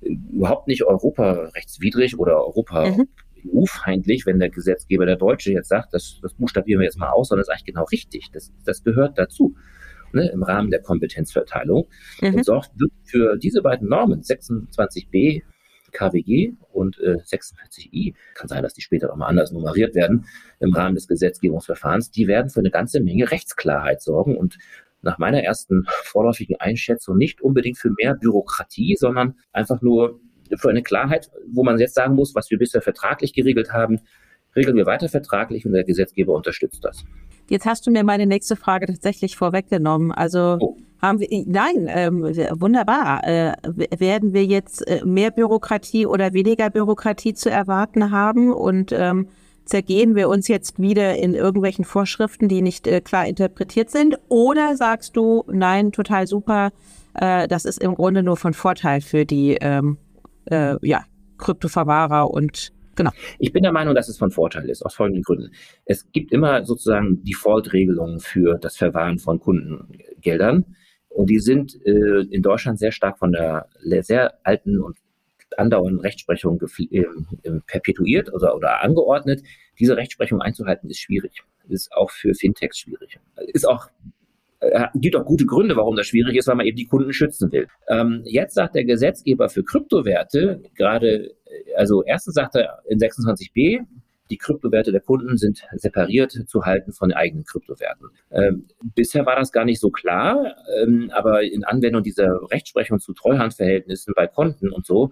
äh, 0.00 0.16
überhaupt 0.32 0.68
nicht 0.68 0.84
europarechtswidrig 0.84 2.18
oder 2.18 2.36
Europa 2.44 2.90
mhm. 2.90 3.08
EU-feindlich, 3.46 4.26
wenn 4.26 4.38
der 4.38 4.50
Gesetzgeber, 4.50 5.06
der 5.06 5.16
Deutsche, 5.16 5.52
jetzt 5.52 5.68
sagt, 5.68 5.94
das, 5.94 6.18
das 6.22 6.34
buchstabieren 6.34 6.80
wir 6.80 6.84
jetzt 6.84 6.98
mal 6.98 7.10
aus, 7.10 7.28
sondern 7.28 7.42
das 7.42 7.48
ist 7.48 7.52
eigentlich 7.52 7.74
genau 7.74 7.84
richtig. 7.84 8.30
Das, 8.32 8.52
das 8.64 8.82
gehört 8.82 9.18
dazu. 9.18 9.54
Ne, 10.14 10.28
im 10.28 10.42
Rahmen 10.42 10.70
der 10.70 10.82
Kompetenzverteilung 10.82 11.88
mhm. 12.20 12.34
und 12.34 12.44
sorgt 12.44 12.72
für 13.04 13.38
diese 13.38 13.62
beiden 13.62 13.88
Normen, 13.88 14.20
26b 14.20 15.42
KWG 15.92 16.52
und 16.72 16.98
äh, 16.98 17.16
46i, 17.24 18.14
kann 18.34 18.48
sein, 18.48 18.62
dass 18.62 18.74
die 18.74 18.82
später 18.82 19.08
nochmal 19.08 19.30
anders 19.30 19.52
nummeriert 19.52 19.94
werden, 19.94 20.26
im 20.60 20.74
Rahmen 20.74 20.96
des 20.96 21.08
Gesetzgebungsverfahrens, 21.08 22.10
die 22.10 22.26
werden 22.26 22.50
für 22.50 22.60
eine 22.60 22.70
ganze 22.70 23.00
Menge 23.00 23.30
Rechtsklarheit 23.30 24.02
sorgen 24.02 24.36
und 24.36 24.58
nach 25.02 25.18
meiner 25.18 25.42
ersten 25.42 25.84
vorläufigen 26.04 26.56
Einschätzung 26.60 27.16
nicht 27.16 27.40
unbedingt 27.40 27.78
für 27.78 27.90
mehr 27.90 28.14
Bürokratie, 28.14 28.96
sondern 28.98 29.36
einfach 29.52 29.82
nur 29.82 30.20
für 30.56 30.70
eine 30.70 30.82
Klarheit, 30.82 31.30
wo 31.48 31.64
man 31.64 31.78
jetzt 31.78 31.94
sagen 31.94 32.14
muss, 32.14 32.34
was 32.34 32.50
wir 32.50 32.58
bisher 32.58 32.82
vertraglich 32.82 33.32
geregelt 33.32 33.72
haben, 33.72 34.00
regeln 34.54 34.76
wir 34.76 34.86
weiter 34.86 35.08
vertraglich 35.08 35.64
und 35.66 35.72
der 35.72 35.84
Gesetzgeber 35.84 36.34
unterstützt 36.34 36.84
das. 36.84 37.04
Jetzt 37.48 37.66
hast 37.66 37.86
du 37.86 37.90
mir 37.90 38.04
meine 38.04 38.26
nächste 38.26 38.56
Frage 38.56 38.86
tatsächlich 38.86 39.36
vorweggenommen. 39.36 40.12
Also 40.12 40.58
oh. 40.60 40.76
haben 41.00 41.20
wir, 41.20 41.28
nein, 41.46 41.86
ähm, 41.88 42.22
wunderbar. 42.22 43.26
Äh, 43.26 43.52
werden 43.98 44.32
wir 44.32 44.44
jetzt 44.44 44.86
äh, 44.86 45.04
mehr 45.04 45.30
Bürokratie 45.30 46.06
oder 46.06 46.32
weniger 46.32 46.70
Bürokratie 46.70 47.34
zu 47.34 47.50
erwarten 47.50 48.10
haben 48.10 48.52
und 48.52 48.92
ähm, 48.92 49.28
zergehen 49.64 50.14
wir 50.14 50.28
uns 50.28 50.48
jetzt 50.48 50.80
wieder 50.80 51.16
in 51.16 51.34
irgendwelchen 51.34 51.84
Vorschriften, 51.84 52.48
die 52.48 52.62
nicht 52.62 52.86
äh, 52.86 53.00
klar 53.00 53.26
interpretiert 53.26 53.90
sind? 53.90 54.18
Oder 54.28 54.76
sagst 54.76 55.16
du, 55.16 55.44
nein, 55.48 55.92
total 55.92 56.26
super, 56.26 56.72
äh, 57.14 57.48
das 57.48 57.64
ist 57.64 57.82
im 57.82 57.94
Grunde 57.94 58.22
nur 58.22 58.36
von 58.36 58.54
Vorteil 58.54 59.00
für 59.00 59.24
die 59.24 59.58
ähm, 59.60 59.98
äh, 60.46 60.76
ja, 60.82 61.04
Kryptoverwahrer 61.38 62.30
und 62.30 62.72
Genau. 62.94 63.10
Ich 63.38 63.54
bin 63.54 63.62
der 63.62 63.72
Meinung, 63.72 63.94
dass 63.94 64.10
es 64.10 64.18
von 64.18 64.30
Vorteil 64.30 64.68
ist, 64.68 64.84
aus 64.84 64.94
folgenden 64.94 65.22
Gründen. 65.22 65.50
Es 65.86 66.12
gibt 66.12 66.30
immer 66.30 66.64
sozusagen 66.64 67.24
Default-Regelungen 67.24 68.20
für 68.20 68.58
das 68.58 68.76
Verwahren 68.76 69.18
von 69.18 69.40
Kundengeldern. 69.40 70.76
Und 71.08 71.30
die 71.30 71.38
sind 71.38 71.74
äh, 71.86 72.20
in 72.30 72.42
Deutschland 72.42 72.78
sehr 72.78 72.92
stark 72.92 73.18
von 73.18 73.32
der 73.32 73.66
sehr 74.02 74.34
alten 74.44 74.78
und 74.78 74.96
andauernden 75.56 76.00
Rechtsprechung 76.00 76.60
äh, 76.90 77.04
perpetuiert 77.66 78.32
oder, 78.32 78.54
oder 78.56 78.82
angeordnet. 78.82 79.42
Diese 79.78 79.96
Rechtsprechung 79.96 80.40
einzuhalten 80.40 80.88
ist 80.90 81.00
schwierig. 81.00 81.42
Ist 81.68 81.92
auch 81.92 82.10
für 82.10 82.34
Fintechs 82.34 82.78
schwierig. 82.78 83.18
Ist 83.48 83.68
auch 83.68 83.88
äh, 84.62 84.88
gibt 84.94 85.16
auch 85.16 85.24
gute 85.24 85.44
Gründe, 85.44 85.76
warum 85.76 85.96
das 85.96 86.06
schwierig 86.06 86.36
ist, 86.36 86.46
weil 86.46 86.54
man 86.54 86.66
eben 86.66 86.76
die 86.76 86.86
Kunden 86.86 87.12
schützen 87.12 87.50
will. 87.50 87.66
Ähm, 87.88 88.22
jetzt 88.24 88.54
sagt 88.54 88.74
der 88.74 88.84
Gesetzgeber 88.84 89.48
für 89.48 89.64
Kryptowerte 89.64 90.62
gerade, 90.74 91.34
äh, 91.46 91.74
also 91.76 92.02
erstens 92.04 92.34
sagt 92.34 92.54
er 92.54 92.78
in 92.88 92.98
26b, 92.98 93.80
die 94.30 94.38
Kryptowerte 94.38 94.92
der 94.92 95.00
Kunden 95.00 95.36
sind 95.36 95.62
separiert 95.74 96.32
zu 96.46 96.64
halten 96.64 96.92
von 96.92 97.12
eigenen 97.12 97.44
Kryptowerten. 97.44 98.08
Ähm, 98.30 98.66
bisher 98.94 99.26
war 99.26 99.36
das 99.36 99.52
gar 99.52 99.64
nicht 99.64 99.80
so 99.80 99.90
klar, 99.90 100.56
ähm, 100.80 101.10
aber 101.12 101.42
in 101.42 101.64
Anwendung 101.64 102.02
dieser 102.02 102.40
Rechtsprechung 102.50 102.98
zu 102.98 103.12
Treuhandverhältnissen 103.12 104.14
bei 104.16 104.26
Konten 104.26 104.70
und 104.70 104.86
so 104.86 105.10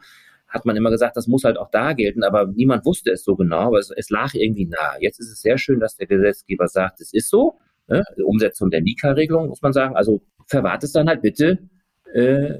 hat 0.48 0.64
man 0.64 0.76
immer 0.76 0.90
gesagt, 0.90 1.16
das 1.16 1.28
muss 1.28 1.44
halt 1.44 1.58
auch 1.58 1.70
da 1.70 1.92
gelten, 1.92 2.24
aber 2.24 2.46
niemand 2.46 2.84
wusste 2.84 3.10
es 3.12 3.22
so 3.24 3.36
genau, 3.36 3.68
aber 3.68 3.78
es, 3.78 3.90
es 3.90 4.10
lag 4.10 4.34
irgendwie 4.34 4.66
nah. 4.66 4.96
Jetzt 4.98 5.20
ist 5.20 5.30
es 5.30 5.40
sehr 5.42 5.58
schön, 5.58 5.80
dass 5.80 5.96
der 5.96 6.06
Gesetzgeber 6.06 6.66
sagt, 6.66 7.00
es 7.00 7.12
ist 7.12 7.30
so. 7.30 7.58
Ne? 7.90 8.04
Umsetzung 8.24 8.70
der 8.70 8.82
Mika-Regelung, 8.82 9.48
muss 9.48 9.62
man 9.62 9.72
sagen. 9.72 9.96
Also 9.96 10.22
verwahrt 10.46 10.84
es 10.84 10.92
dann 10.92 11.08
halt 11.08 11.22
bitte 11.22 11.58
äh, 12.14 12.54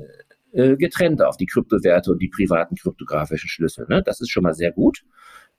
äh, 0.53 0.77
getrennt 0.77 1.23
auf 1.23 1.37
die 1.37 1.47
Kryptowerte 1.47 2.11
und 2.11 2.21
die 2.21 2.29
privaten 2.29 2.77
kryptografischen 2.77 3.49
Schlüssel. 3.49 3.87
Ne? 3.89 4.03
Das 4.05 4.21
ist 4.21 4.31
schon 4.31 4.43
mal 4.43 4.55
sehr 4.55 4.73
gut. 4.73 5.05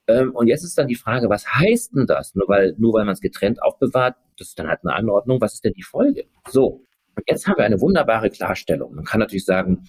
Ähm, 0.07 0.35
und 0.35 0.47
jetzt 0.47 0.63
ist 0.63 0.77
dann 0.77 0.87
die 0.87 0.95
Frage, 0.95 1.29
was 1.29 1.47
heißt 1.47 1.95
denn 1.95 2.07
das? 2.07 2.35
Nur 2.35 2.47
weil, 2.47 2.75
nur 2.77 2.93
weil 2.93 3.05
man 3.05 3.13
es 3.13 3.21
getrennt 3.21 3.61
aufbewahrt, 3.61 4.15
das 4.37 4.49
ist 4.49 4.59
dann 4.59 4.67
halt 4.67 4.79
eine 4.83 4.93
Anordnung, 4.93 5.39
was 5.39 5.53
ist 5.53 5.63
denn 5.63 5.73
die 5.73 5.83
Folge? 5.83 6.25
So, 6.49 6.83
und 7.15 7.23
jetzt 7.27 7.47
haben 7.47 7.57
wir 7.57 7.65
eine 7.65 7.79
wunderbare 7.81 8.29
Klarstellung. 8.29 8.95
Man 8.95 9.05
kann 9.05 9.19
natürlich 9.19 9.45
sagen, 9.45 9.83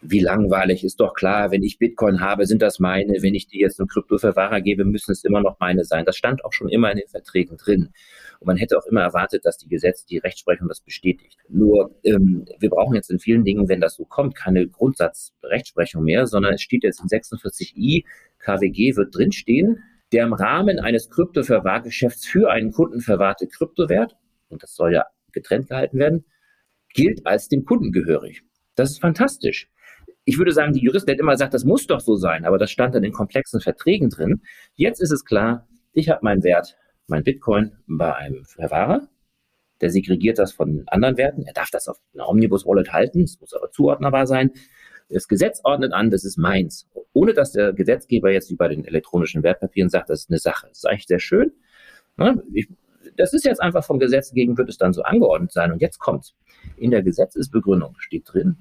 wie 0.00 0.20
langweilig 0.20 0.82
ist 0.82 0.98
doch 1.00 1.14
klar, 1.14 1.50
wenn 1.50 1.62
ich 1.62 1.78
Bitcoin 1.78 2.20
habe, 2.20 2.46
sind 2.46 2.62
das 2.62 2.78
meine. 2.78 3.18
Wenn 3.20 3.34
ich 3.34 3.48
die 3.48 3.60
jetzt 3.60 3.78
einem 3.78 3.88
Kryptoverwahrer 3.88 4.60
gebe, 4.60 4.84
müssen 4.84 5.12
es 5.12 5.24
immer 5.24 5.42
noch 5.42 5.60
meine 5.60 5.84
sein. 5.84 6.04
Das 6.04 6.16
stand 6.16 6.44
auch 6.44 6.52
schon 6.52 6.68
immer 6.68 6.90
in 6.90 6.98
den 6.98 7.08
Verträgen 7.08 7.58
drin. 7.58 7.90
Und 8.44 8.48
man 8.48 8.56
hätte 8.58 8.76
auch 8.76 8.84
immer 8.84 9.00
erwartet, 9.00 9.46
dass 9.46 9.56
die 9.56 9.68
Gesetze, 9.68 10.04
die 10.06 10.18
Rechtsprechung 10.18 10.68
das 10.68 10.82
bestätigt. 10.82 11.38
Nur 11.48 11.98
ähm, 12.02 12.44
wir 12.58 12.68
brauchen 12.68 12.94
jetzt 12.94 13.10
in 13.10 13.18
vielen 13.18 13.42
Dingen, 13.42 13.70
wenn 13.70 13.80
das 13.80 13.94
so 13.94 14.04
kommt, 14.04 14.34
keine 14.34 14.68
Grundsatzrechtsprechung 14.68 16.04
mehr, 16.04 16.26
sondern 16.26 16.52
es 16.52 16.60
steht 16.60 16.84
jetzt 16.84 17.00
in 17.00 17.08
46i 17.08 18.04
KWG 18.38 18.96
wird 18.96 19.16
drinstehen, 19.16 19.82
der 20.12 20.24
im 20.24 20.34
Rahmen 20.34 20.78
eines 20.78 21.08
Kryptoverwahrgeschäfts 21.08 22.26
für 22.26 22.50
einen 22.50 22.70
Kunden 22.70 23.00
verwahrte 23.00 23.46
Kryptowert, 23.46 24.14
und 24.50 24.62
das 24.62 24.74
soll 24.74 24.92
ja 24.92 25.06
getrennt 25.32 25.70
gehalten 25.70 25.98
werden, 25.98 26.26
gilt 26.92 27.26
als 27.26 27.48
dem 27.48 27.64
Kunden 27.64 27.92
gehörig. 27.92 28.42
Das 28.74 28.90
ist 28.90 29.00
fantastisch. 29.00 29.70
Ich 30.26 30.36
würde 30.36 30.52
sagen, 30.52 30.74
die 30.74 30.82
Juristen 30.82 31.10
hätten 31.10 31.22
immer 31.22 31.32
gesagt, 31.32 31.54
das 31.54 31.64
muss 31.64 31.86
doch 31.86 32.00
so 32.00 32.16
sein, 32.16 32.44
aber 32.44 32.58
das 32.58 32.70
stand 32.70 32.94
dann 32.94 33.04
in 33.04 33.12
komplexen 33.12 33.62
Verträgen 33.62 34.10
drin. 34.10 34.42
Jetzt 34.74 35.00
ist 35.00 35.12
es 35.12 35.24
klar, 35.24 35.66
ich 35.94 36.10
habe 36.10 36.20
meinen 36.22 36.44
Wert, 36.44 36.76
mein 37.06 37.24
Bitcoin 37.24 37.72
bei 37.86 38.14
einem 38.14 38.44
Verwahrer, 38.44 39.08
der 39.80 39.90
segregiert 39.90 40.38
das 40.38 40.52
von 40.52 40.84
anderen 40.86 41.16
Werten. 41.16 41.42
Er 41.42 41.52
darf 41.52 41.70
das 41.70 41.88
auf 41.88 41.98
einer 42.14 42.28
Omnibus-Wallet 42.28 42.92
halten, 42.92 43.22
es 43.22 43.40
muss 43.40 43.52
aber 43.52 43.70
zuordnerbar 43.70 44.26
sein. 44.26 44.52
Das 45.10 45.28
Gesetz 45.28 45.60
ordnet 45.64 45.92
an, 45.92 46.10
das 46.10 46.24
ist 46.24 46.38
meins. 46.38 46.88
Ohne 47.12 47.34
dass 47.34 47.52
der 47.52 47.72
Gesetzgeber 47.72 48.30
jetzt 48.30 48.50
wie 48.50 48.56
bei 48.56 48.68
den 48.68 48.84
elektronischen 48.84 49.42
Wertpapieren 49.42 49.90
sagt, 49.90 50.08
das 50.08 50.20
ist 50.20 50.30
eine 50.30 50.38
Sache. 50.38 50.68
Das 50.68 50.78
ist 50.78 50.86
eigentlich 50.86 51.06
sehr 51.06 51.20
schön. 51.20 51.52
Das 53.16 53.34
ist 53.34 53.44
jetzt 53.44 53.60
einfach 53.60 53.84
vom 53.84 53.98
Gesetz 53.98 54.32
gegen, 54.32 54.56
wird 54.56 54.70
es 54.70 54.78
dann 54.78 54.94
so 54.94 55.02
angeordnet 55.02 55.52
sein. 55.52 55.72
Und 55.72 55.82
jetzt 55.82 55.98
kommt's. 55.98 56.34
In 56.76 56.90
der 56.90 57.02
Gesetzesbegründung 57.02 57.96
steht 57.98 58.24
drin, 58.32 58.56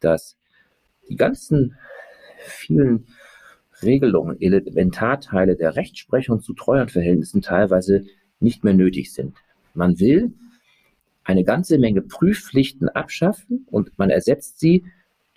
dass 0.00 0.36
die 1.08 1.16
ganzen 1.16 1.76
vielen 2.38 3.06
Regelungen, 3.84 4.40
Elementarteile 4.40 5.56
der 5.56 5.76
Rechtsprechung 5.76 6.40
zu 6.40 6.54
Treuhandverhältnissen 6.54 7.42
teilweise 7.42 8.04
nicht 8.40 8.64
mehr 8.64 8.74
nötig 8.74 9.12
sind. 9.12 9.34
Man 9.74 9.98
will 9.98 10.32
eine 11.24 11.44
ganze 11.44 11.78
Menge 11.78 12.02
Prüfpflichten 12.02 12.88
abschaffen 12.88 13.66
und 13.70 13.98
man 13.98 14.10
ersetzt 14.10 14.60
sie 14.60 14.84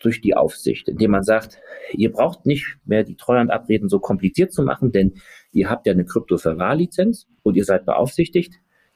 durch 0.02 0.22
die 0.22 0.36
Aufsicht, 0.36 0.88
indem 0.90 1.12
man 1.12 1.24
sagt, 1.24 1.60
ihr 1.94 2.12
braucht 2.12 2.46
nicht 2.46 2.78
mehr 2.86 3.04
die 3.04 3.16
Treuhandabreden 3.16 3.90
so 3.90 4.00
kompliziert 4.00 4.54
zu 4.54 4.62
machen, 4.62 4.92
denn 4.92 5.14
ihr 5.52 5.70
habt 5.70 5.88
ja 5.88 5.94
eine 5.94 6.06
Kryptoverwahrlizenz 6.06 7.28
und 7.42 7.56
ihr 7.56 7.66
seid 7.66 7.86
beaufsichtigt 7.86 8.54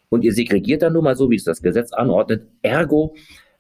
und 0.09 0.23
ihr 0.23 0.33
segregiert 0.33 0.83
dann 0.83 0.93
nur 0.93 1.01
mal 1.01 1.15
so, 1.15 1.31
wie 1.31 1.35
es 1.35 1.43
das 1.43 1.61
Gesetz 1.61 1.91
anordnet. 1.93 2.47
Ergo 2.61 3.15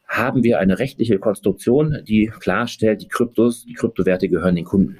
haben 0.05 0.43
wir 0.43 0.59
eine 0.59 0.77
rechtliche 0.77 1.17
Konstruktion, 1.17 2.03
die 2.05 2.27
klarstellt, 2.27 3.01
die 3.01 3.07
Kryptos, 3.07 3.65
die 3.65 3.73
Kryptowerte 3.73 4.27
gehören 4.27 4.55
den 4.55 4.65
Kunden. 4.65 4.99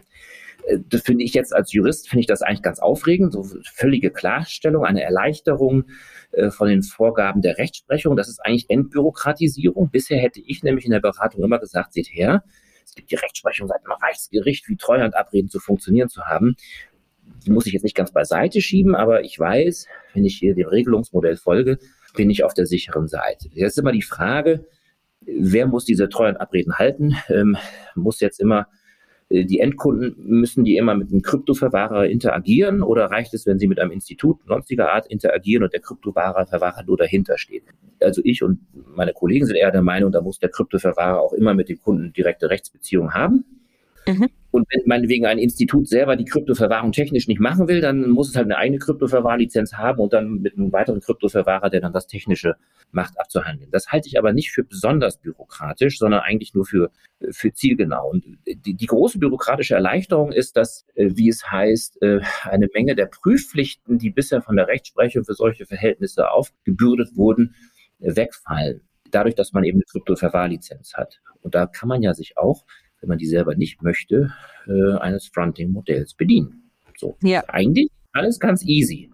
Äh, 0.68 0.80
das 0.90 1.02
finde 1.02 1.24
ich 1.24 1.34
jetzt 1.34 1.54
als 1.54 1.74
Jurist, 1.74 2.10
finde 2.10 2.22
ich 2.22 2.28
das 2.28 2.42
eigentlich 2.42 2.62
ganz 2.62 2.80
aufregend, 2.80 3.34
so 3.34 3.46
völlige 3.74 4.12
Klarstellung, 4.12 4.86
eine 4.86 5.04
Erleichterung 5.04 5.86
äh, 6.32 6.50
von 6.50 6.68
den 6.68 6.84
Vorgaben 6.84 7.42
der 7.42 7.58
Rechtsprechung. 7.58 8.16
Das 8.16 8.30
ist 8.30 8.40
eigentlich 8.40 8.70
Entbürokratisierung. 8.70 9.90
Bisher 9.90 10.20
hätte 10.20 10.42
ich 10.42 10.64
nämlich 10.64 10.86
in 10.86 10.92
der 10.92 11.00
Beratung 11.00 11.44
immer 11.44 11.60
gesagt, 11.60 11.94
seht 11.94 12.08
her, 12.08 12.44
es 12.86 12.96
gibt 12.96 13.12
die 13.12 13.16
Rechtsprechung 13.16 13.68
seit 13.68 13.84
dem 13.86 13.92
Reichsgericht, 13.92 14.68
wie 14.68 14.76
Treuhandabreden 14.76 15.50
zu 15.50 15.60
funktionieren 15.60 16.10
zu 16.10 16.24
haben. 16.24 16.56
Die 17.46 17.52
muss 17.52 17.66
ich 17.66 17.74
jetzt 17.74 17.84
nicht 17.84 17.96
ganz 17.96 18.12
beiseite 18.12 18.62
schieben, 18.62 18.96
aber 18.96 19.24
ich 19.24 19.40
weiß, 19.40 19.88
wenn 20.14 20.26
ich 20.26 20.38
hier 20.38 20.56
dem 20.56 20.68
Regelungsmodell 20.68 21.38
folge, 21.38 21.80
bin 22.16 22.30
ich 22.30 22.44
auf 22.44 22.54
der 22.54 22.66
sicheren 22.66 23.08
Seite. 23.08 23.50
Jetzt 23.54 23.74
ist 23.74 23.78
immer 23.78 23.94
die 23.94 24.02
Frage, 24.02 24.66
wer 25.22 25.68
muss 25.68 25.86
diese 25.86 26.10
Treuhandabreden 26.10 26.78
halten? 26.78 27.16
Ähm, 27.30 27.58
muss 27.96 28.20
jetzt 28.20 28.40
immer 28.40 28.68
die 29.32 29.60
Endkunden, 29.60 30.16
müssen 30.18 30.64
die 30.66 30.76
immer 30.76 30.96
mit 30.96 31.10
einem 31.10 31.22
Kryptoverwahrer 31.22 32.08
interagieren 32.08 32.82
oder 32.82 33.06
reicht 33.06 33.34
es, 33.34 33.46
wenn 33.46 33.60
sie 33.60 33.68
mit 33.68 33.80
einem 33.80 33.92
Institut 33.92 34.40
sonstiger 34.46 34.92
Art 34.92 35.08
interagieren 35.08 35.64
und 35.64 35.74
der 35.74 35.80
Kryptoverwahrer 35.80 36.84
nur 36.86 36.98
dahinter 36.98 37.38
steht? 37.38 37.64
Also 38.02 38.22
ich 38.26 38.44
und 38.44 38.60
meine 38.74 39.14
Kollegen 39.14 39.46
sind 39.46 39.56
eher 39.56 39.72
der 39.72 39.82
Meinung, 39.82 40.12
da 40.12 40.22
muss 40.22 40.40
der 40.40 40.50
Kryptoverwahrer 40.50 41.22
auch 41.22 41.34
immer 41.34 41.54
mit 41.54 41.70
dem 41.70 41.80
Kunden 41.82 42.12
direkte 42.14 42.50
Rechtsbeziehungen 42.50 43.14
haben. 43.14 43.46
Mhm. 44.08 44.30
Und 44.52 44.68
wenn 44.70 44.82
meinetwegen 44.86 45.26
ein 45.26 45.38
Institut 45.38 45.88
selber 45.88 46.18
die 46.18 46.26
Kryptoverwahrung 46.26 46.92
technisch 46.92 47.28
nicht 47.28 47.40
machen 47.40 47.70
will, 47.70 47.80
dann 47.80 48.10
muss 48.10 48.30
es 48.30 48.36
halt 48.36 48.46
eine 48.46 48.58
eigene 48.58 48.80
Kryptoverwahrlizenz 48.80 49.74
haben 49.74 50.00
und 50.00 50.12
dann 50.12 50.42
mit 50.42 50.58
einem 50.58 50.74
weiteren 50.74 51.00
Kryptoverwahrer, 51.00 51.70
der 51.70 51.80
dann 51.80 51.94
das 51.94 52.08
Technische 52.08 52.56
macht, 52.92 53.18
abzuhandeln. 53.18 53.72
Das 53.72 53.88
halte 53.88 54.10
ich 54.10 54.18
aber 54.18 54.34
nicht 54.34 54.52
für 54.52 54.64
besonders 54.64 55.22
bürokratisch, 55.22 55.98
sondern 55.98 56.22
eigentlich 56.22 56.54
nur 56.54 56.66
für, 56.66 56.92
für 57.30 57.54
zielgenau. 57.54 58.10
Und 58.10 58.26
die, 58.46 58.74
die 58.74 58.86
große 58.86 59.20
bürokratische 59.20 59.76
Erleichterung 59.76 60.34
ist, 60.34 60.58
dass, 60.58 60.86
äh, 60.96 61.12
wie 61.14 61.30
es 61.30 61.50
heißt, 61.50 62.02
äh, 62.02 62.20
eine 62.44 62.68
Menge 62.74 62.96
der 62.96 63.06
Prüfpflichten, 63.06 64.00
die 64.00 64.10
bisher 64.10 64.42
von 64.42 64.58
der 64.58 64.68
Rechtsprechung 64.68 65.24
für 65.24 65.34
solche 65.34 65.66
Verhältnisse 65.66 66.30
aufgebürdet 66.30 67.16
wurden, 67.16 67.56
wegfallen. 68.00 68.82
Dadurch, 69.12 69.36
dass 69.36 69.54
man 69.54 69.64
eben 69.64 69.78
eine 69.78 69.86
Kryptoverwahrlizenz 69.86 70.94
hat. 70.96 71.22
Und 71.42 71.56
da 71.56 71.68
kann 71.68 71.88
man 71.88 72.02
ja 72.02 72.14
sich 72.14 72.38
auch 72.38 72.66
wenn 73.02 73.10
man 73.10 73.18
die 73.18 73.28
selber 73.28 73.56
nicht 73.56 73.82
möchte, 73.82 74.32
äh, 74.68 74.98
eines 75.00 75.28
Fronting-Modells 75.28 76.14
bedienen. 76.14 76.72
So, 76.98 77.18
ja. 77.24 77.44
eigentlich 77.48 77.90
alles 78.14 78.40
ganz 78.40 78.64
easy. 78.66 79.10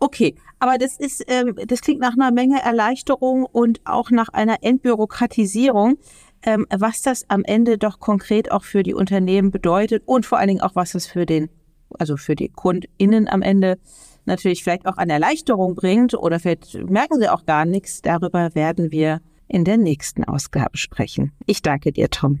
Okay, 0.00 0.34
aber 0.58 0.76
das 0.78 0.98
ist, 0.98 1.24
ähm, 1.28 1.56
das 1.66 1.80
klingt 1.80 2.00
nach 2.00 2.14
einer 2.14 2.30
Menge 2.30 2.62
Erleichterung 2.62 3.44
und 3.44 3.80
auch 3.84 4.10
nach 4.10 4.28
einer 4.28 4.58
Entbürokratisierung, 4.62 5.98
ähm, 6.42 6.66
was 6.70 7.02
das 7.02 7.28
am 7.28 7.42
Ende 7.44 7.78
doch 7.78 8.00
konkret 8.00 8.52
auch 8.52 8.64
für 8.64 8.82
die 8.82 8.94
Unternehmen 8.94 9.50
bedeutet 9.50 10.02
und 10.06 10.26
vor 10.26 10.38
allen 10.38 10.48
Dingen 10.48 10.60
auch 10.60 10.74
was 10.74 10.92
das 10.92 11.06
für 11.06 11.26
den, 11.26 11.48
also 11.98 12.16
für 12.16 12.34
die 12.34 12.50
KundInnen 12.50 13.28
am 13.28 13.42
Ende 13.42 13.78
natürlich 14.26 14.62
vielleicht 14.62 14.86
auch 14.86 14.96
an 14.96 15.10
Erleichterung 15.10 15.74
bringt 15.74 16.14
oder 16.14 16.38
vielleicht 16.38 16.74
merken 16.88 17.18
sie 17.18 17.28
auch 17.28 17.46
gar 17.46 17.64
nichts. 17.64 18.02
Darüber 18.02 18.54
werden 18.54 18.90
wir 18.90 19.20
in 19.48 19.64
der 19.64 19.76
nächsten 19.76 20.24
Ausgabe 20.24 20.76
sprechen. 20.76 21.32
Ich 21.46 21.62
danke 21.62 21.92
dir, 21.92 22.10
Tom. 22.10 22.40